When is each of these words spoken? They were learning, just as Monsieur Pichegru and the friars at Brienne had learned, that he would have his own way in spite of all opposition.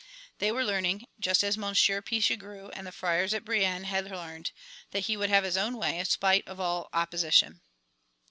They 0.39 0.51
were 0.51 0.65
learning, 0.65 1.05
just 1.19 1.43
as 1.43 1.59
Monsieur 1.59 2.01
Pichegru 2.01 2.71
and 2.73 2.87
the 2.87 2.91
friars 2.91 3.35
at 3.35 3.45
Brienne 3.45 3.83
had 3.83 4.09
learned, 4.09 4.49
that 4.89 5.01
he 5.05 5.15
would 5.15 5.29
have 5.29 5.43
his 5.43 5.57
own 5.57 5.77
way 5.77 5.99
in 5.99 6.05
spite 6.05 6.47
of 6.47 6.59
all 6.59 6.89
opposition. 6.91 7.61